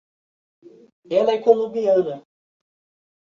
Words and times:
Ela 1.11 1.33
é 1.33 1.37
colombiana 1.41 2.25